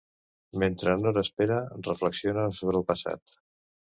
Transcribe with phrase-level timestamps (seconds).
[0.61, 1.59] Mentre Nora espera,
[1.91, 3.37] reflexiona sobre el passat.